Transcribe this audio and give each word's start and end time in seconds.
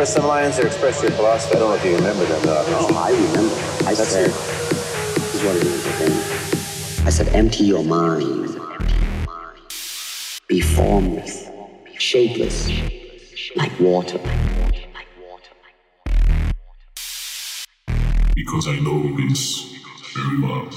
were 0.00 0.06
some 0.06 0.26
lines 0.26 0.56
that 0.56 0.64
expressed 0.64 1.02
your 1.02 1.10
philosophy. 1.12 1.56
I 1.56 1.58
don't 1.58 1.68
know 1.68 1.76
if 1.76 1.84
you 1.84 1.94
remember 1.94 2.24
them, 2.24 2.40
though. 2.42 2.64
Oh, 2.68 2.96
I 2.96 3.10
remember. 3.10 3.54
I 3.86 3.92
That's 3.92 4.08
said, 4.08 4.30
this 4.30 5.34
is 5.34 5.44
what 5.44 5.56
it 5.56 5.64
is 5.64 5.84
again. 5.84 7.06
I 7.06 7.10
said, 7.10 7.28
empty 7.34 7.64
your 7.64 7.84
mind. 7.84 8.58
Be 10.48 10.62
formless, 10.62 11.50
shapeless, 11.98 12.70
like 13.56 13.78
water. 13.78 14.18
Because 18.34 18.68
I 18.68 18.78
know 18.78 19.14
this 19.18 19.70
very 20.14 20.40
well. 20.40 20.70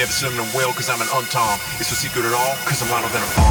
Never 0.00 0.12
slim 0.12 0.34
them 0.34 0.48
well, 0.54 0.72
cause 0.72 0.88
I'm 0.88 1.02
an 1.02 1.08
untom. 1.08 1.60
It's 1.78 1.90
no 1.90 1.94
secret 1.94 2.24
at 2.24 2.32
all, 2.32 2.56
cause 2.64 2.80
I'm 2.80 2.88
louder 2.88 3.12
than 3.12 3.22
a 3.22 3.36
bomb. 3.36 3.49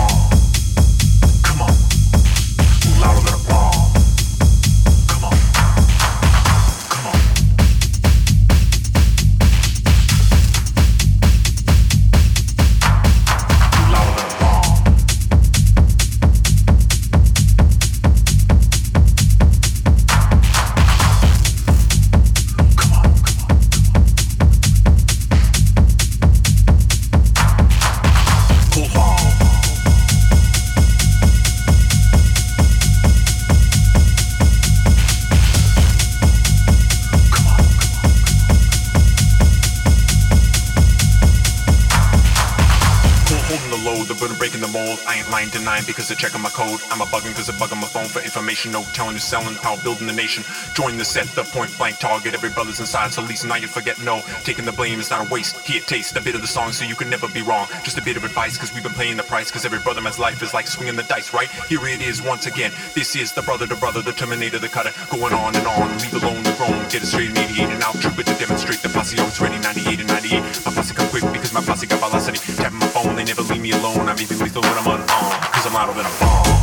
Because 45.85 46.07
they're 46.07 46.17
checking 46.17 46.41
my 46.41 46.49
code. 46.49 46.81
I'm 46.91 47.01
a 47.01 47.05
bugging 47.05 47.29
because 47.29 47.47
they're 47.47 47.59
bugging 47.59 47.81
my 47.81 47.87
phone 47.87 48.07
for 48.07 48.21
information. 48.21 48.71
No 48.71 48.83
telling 48.93 49.13
who's 49.13 49.23
selling 49.23 49.55
power, 49.55 49.77
building 49.83 50.07
the 50.07 50.13
nation. 50.13 50.43
Join 50.73 50.97
the 50.97 51.05
set, 51.05 51.27
the 51.35 51.43
point 51.43 51.75
blank 51.77 51.99
target. 51.99 52.33
Every 52.33 52.49
brother's 52.49 52.79
inside, 52.79 53.13
so 53.13 53.21
at 53.23 53.29
least 53.29 53.45
now 53.45 53.55
you 53.55 53.67
forget 53.67 54.01
no. 54.01 54.21
Taking 54.43 54.65
the 54.65 54.71
blame 54.71 54.99
is 54.99 55.09
not 55.09 55.27
a 55.27 55.29
waste. 55.31 55.59
Here, 55.59 55.81
taste 55.81 56.15
a 56.15 56.21
bit 56.21 56.35
of 56.35 56.41
the 56.41 56.47
song 56.47 56.71
so 56.71 56.85
you 56.85 56.95
can 56.95 57.09
never 57.09 57.27
be 57.27 57.41
wrong. 57.41 57.67
Just 57.83 57.97
a 57.97 58.01
bit 58.01 58.17
of 58.17 58.23
advice 58.23 58.57
because 58.57 58.73
we've 58.73 58.83
been 58.83 58.93
paying 58.93 59.17
the 59.17 59.23
price. 59.23 59.49
Because 59.49 59.65
every 59.65 59.79
brother 59.79 60.01
man's 60.01 60.19
life 60.19 60.41
is 60.41 60.53
like 60.53 60.67
swinging 60.67 60.95
the 60.95 61.03
dice, 61.03 61.33
right? 61.33 61.49
Here 61.67 61.85
it 61.87 62.01
is 62.01 62.21
once 62.21 62.45
again. 62.45 62.71
This 62.95 63.15
is 63.15 63.31
the 63.31 63.41
brother, 63.41 63.65
the 63.65 63.75
brother, 63.75 64.01
the 64.01 64.13
terminator, 64.13 64.59
the 64.59 64.69
cutter. 64.69 64.91
Going 65.09 65.33
on 65.33 65.55
and 65.55 65.67
on, 65.67 65.89
leave 65.99 66.13
alone 66.13 66.43
the 66.43 66.53
grown. 66.57 66.79
Get 66.89 67.03
it 67.03 67.07
straight, 67.07 67.33
mediate 67.33 67.69
and 67.69 67.83
out. 67.83 67.95
Trooper 67.95 68.23
to 68.23 68.35
demonstrate 68.35 68.79
the 68.79 68.89
posse 68.89 69.19
always 69.19 69.39
ready. 69.39 69.59
98 69.59 69.99
and 69.99 70.09
98. 70.09 70.41
My 70.65 70.71
posse 70.73 70.93
come 70.93 71.09
quick 71.09 71.23
because 71.33 71.53
my 71.53 71.61
posse 71.61 71.87
got 71.87 71.99
velocity. 71.99 72.39
Tapping 72.55 72.79
my 72.79 72.87
phone, 72.87 73.15
they 73.15 73.23
never 73.23 73.41
leave 73.43 73.61
me 73.61 73.71
alone. 73.71 74.07
I'm 74.07 74.19
even 74.19 74.39
lethal 74.39 74.61
when 74.61 74.77
I'm 74.77 74.87
unarmed. 74.87 75.48
Cause 75.59 75.67
I'm 75.67 75.73
louder 75.73 75.91
than 75.91 76.05
a 76.05 76.19
bomb. 76.21 76.58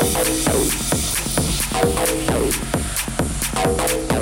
I'll 0.00 0.06
let 0.12 0.28
it 0.28 0.46
go. 0.46 0.56
I'll 1.74 1.90
let 1.90 2.08
it 2.08 2.26
go. 2.26 2.40
I'll 3.60 3.74
let 3.74 3.92
it 3.92 4.08
go. 4.08 4.19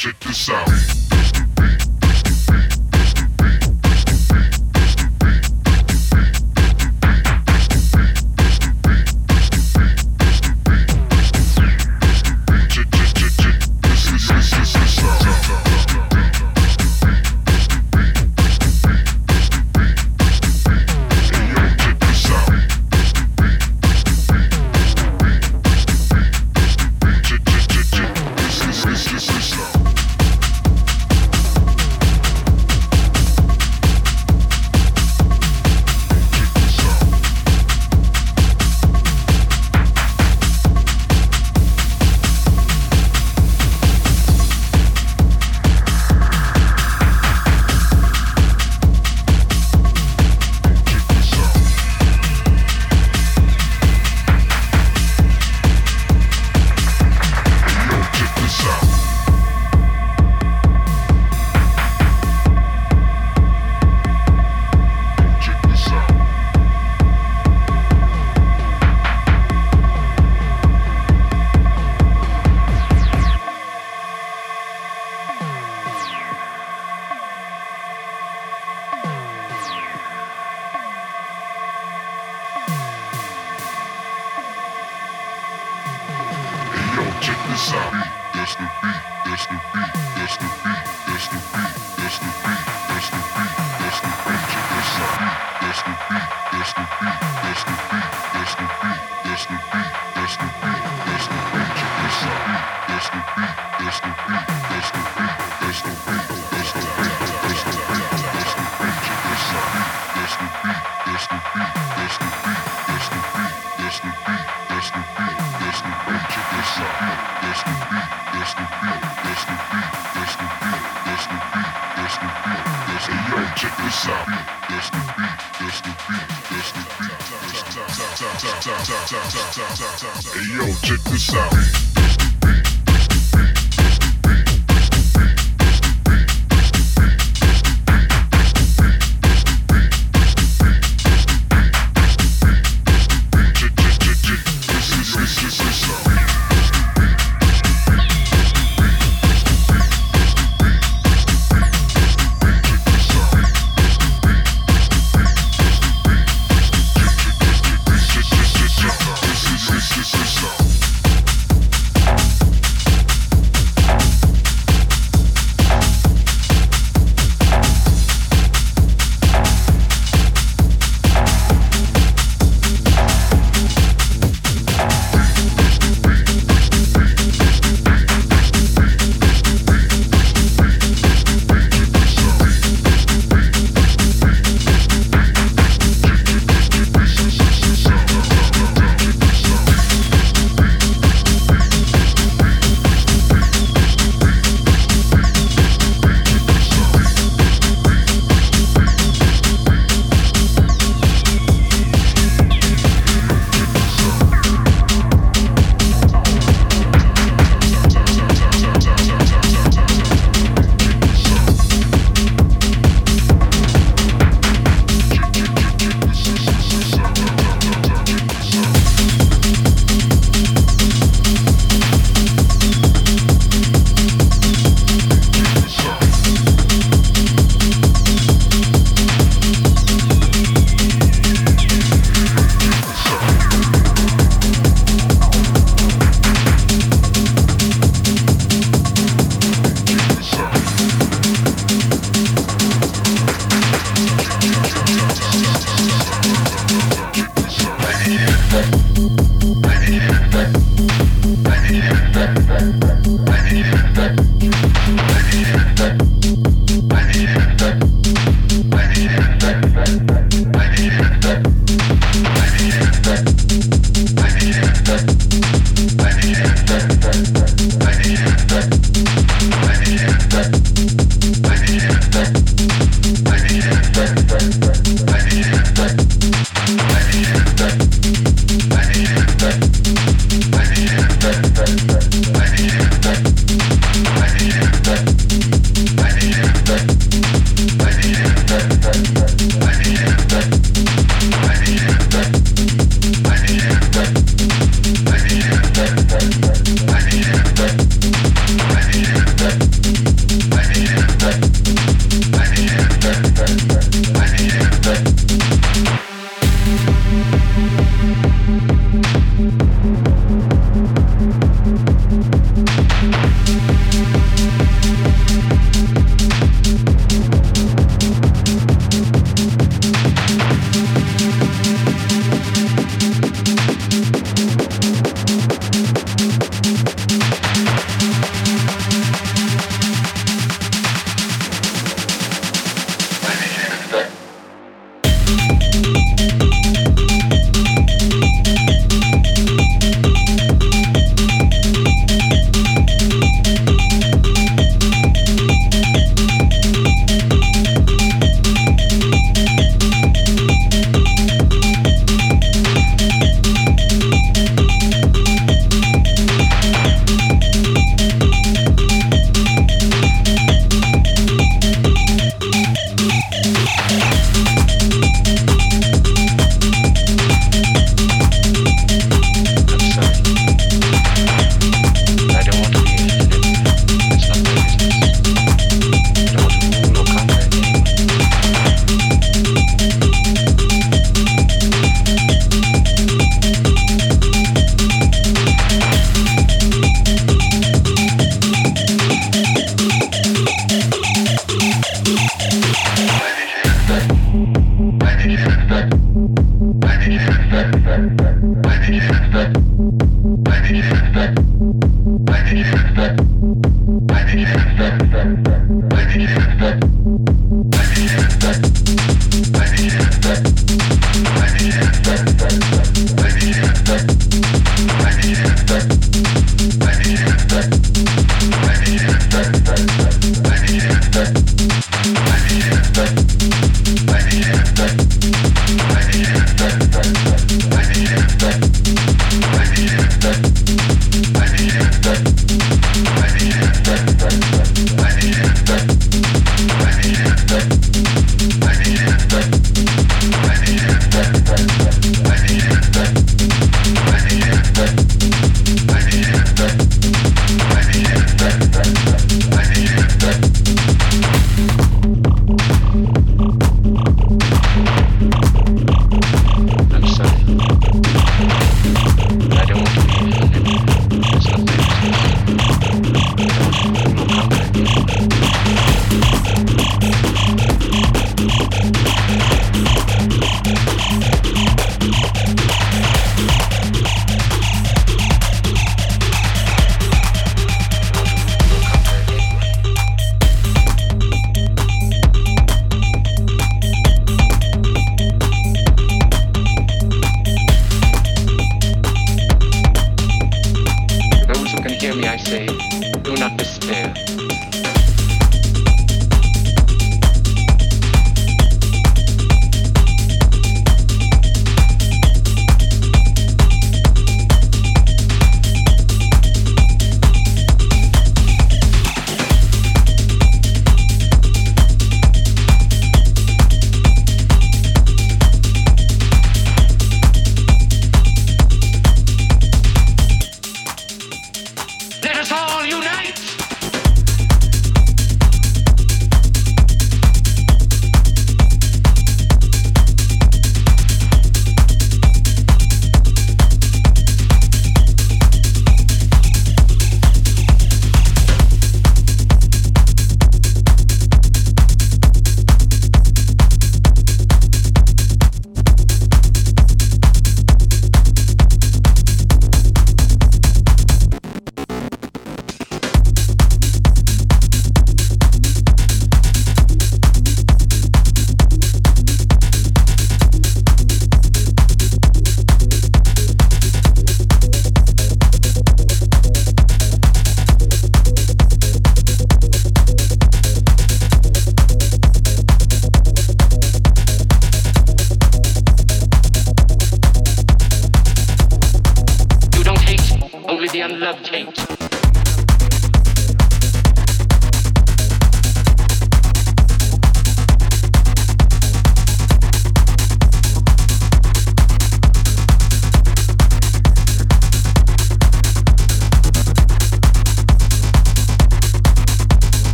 Check 0.00 0.18
this 0.20 0.48
out. 0.48 1.09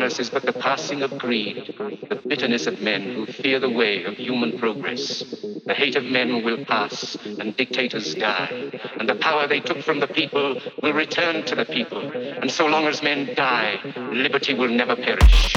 Is 0.00 0.30
but 0.30 0.44
the 0.44 0.52
passing 0.52 1.02
of 1.02 1.18
greed, 1.18 1.74
the 2.08 2.20
bitterness 2.26 2.66
of 2.66 2.80
men 2.80 3.02
who 3.14 3.26
fear 3.26 3.60
the 3.60 3.68
way 3.68 4.04
of 4.04 4.14
human 4.14 4.58
progress. 4.58 5.22
The 5.66 5.74
hate 5.74 5.94
of 5.94 6.04
men 6.04 6.42
will 6.42 6.64
pass, 6.64 7.16
and 7.24 7.54
dictators 7.56 8.14
die, 8.14 8.70
and 8.98 9.08
the 9.08 9.16
power 9.16 9.46
they 9.46 9.60
took 9.60 9.82
from 9.82 10.00
the 10.00 10.06
people 10.06 10.58
will 10.82 10.94
return 10.94 11.44
to 11.44 11.54
the 11.54 11.66
people. 11.66 12.00
And 12.00 12.50
so 12.50 12.66
long 12.66 12.86
as 12.86 13.02
men 13.02 13.34
die, 13.34 13.78
liberty 14.12 14.54
will 14.54 14.70
never 14.70 14.96
perish. 14.96 15.54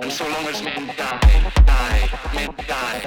And 0.00 0.12
so 0.12 0.28
long 0.28 0.46
as 0.46 0.62
men 0.62 0.86
die, 0.96 1.50
die, 1.66 2.08
men 2.34 2.54
die, 2.68 3.00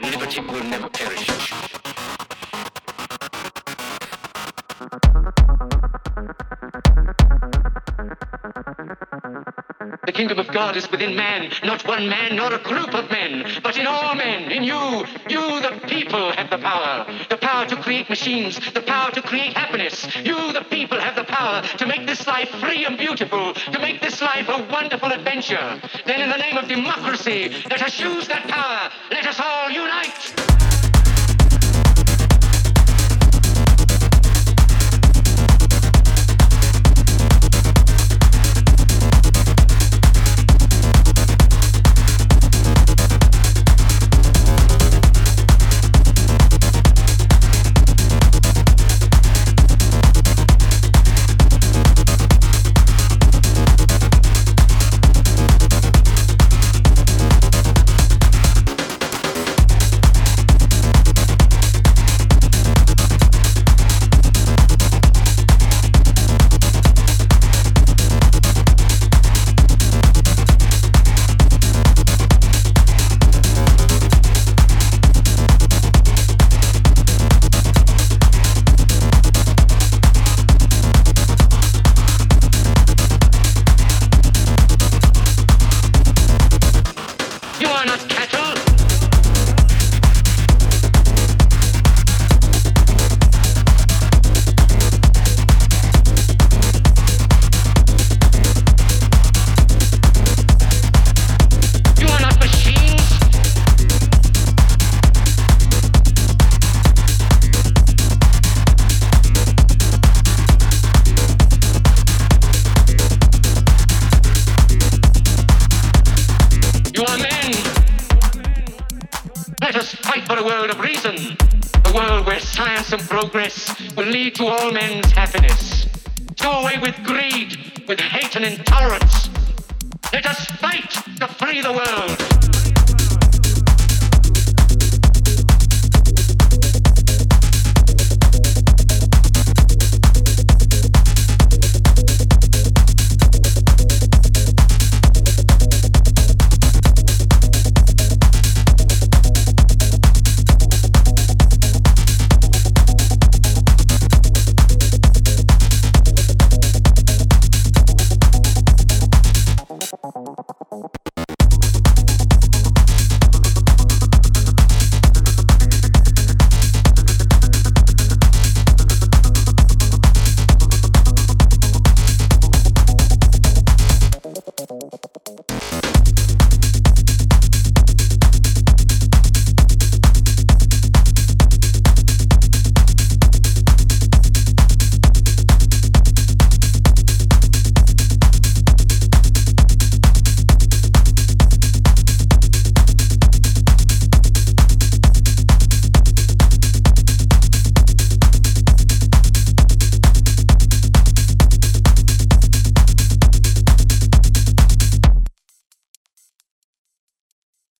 liberty 0.00 0.40
will 0.40 0.64
never 0.64 0.88
perish. 0.88 1.87
Kingdom 10.18 10.40
of 10.40 10.48
God 10.48 10.76
is 10.76 10.90
within 10.90 11.14
man, 11.14 11.48
not 11.62 11.86
one 11.86 12.08
man 12.08 12.34
nor 12.34 12.52
a 12.52 12.58
group 12.58 12.92
of 12.92 13.08
men, 13.08 13.44
but 13.62 13.76
in 13.76 13.86
all 13.86 14.16
men, 14.16 14.50
in 14.50 14.64
you. 14.64 15.06
You, 15.28 15.60
the 15.60 15.80
people, 15.86 16.32
have 16.32 16.50
the 16.50 16.58
power. 16.58 17.06
The 17.30 17.36
power 17.36 17.66
to 17.66 17.76
create 17.76 18.08
machines, 18.08 18.58
the 18.72 18.82
power 18.82 19.12
to 19.12 19.22
create 19.22 19.56
happiness. 19.56 20.08
You, 20.16 20.52
the 20.52 20.66
people, 20.68 20.98
have 20.98 21.14
the 21.14 21.22
power 21.22 21.62
to 21.62 21.86
make 21.86 22.04
this 22.04 22.26
life 22.26 22.48
free 22.58 22.84
and 22.84 22.98
beautiful, 22.98 23.54
to 23.54 23.78
make 23.78 24.00
this 24.00 24.20
life 24.20 24.48
a 24.48 24.66
wonderful 24.72 25.12
adventure. 25.12 25.80
Then, 26.04 26.20
in 26.20 26.30
the 26.30 26.36
name 26.36 26.56
of 26.56 26.66
democracy, 26.66 27.54
let 27.70 27.80
us 27.80 28.00
use 28.00 28.26
that 28.26 28.48
power. 28.48 28.90
Let 29.12 29.24
us 29.24 29.38
all 29.38 29.70
unite. 29.70 30.57